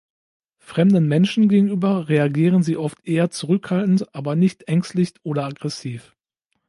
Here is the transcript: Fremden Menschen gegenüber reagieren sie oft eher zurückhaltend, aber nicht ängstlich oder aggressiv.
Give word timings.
Fremden 0.57 1.07
Menschen 1.07 1.47
gegenüber 1.47 2.09
reagieren 2.09 2.63
sie 2.63 2.75
oft 2.75 3.05
eher 3.07 3.29
zurückhaltend, 3.29 4.15
aber 4.15 4.35
nicht 4.35 4.63
ängstlich 4.63 5.13
oder 5.21 5.45
aggressiv. 5.45 6.15